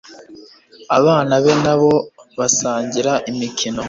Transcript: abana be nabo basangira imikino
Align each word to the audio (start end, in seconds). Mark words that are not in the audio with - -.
abana 0.97 1.33
be 1.43 1.53
nabo 1.63 1.91
basangira 2.39 3.13
imikino 3.29 3.79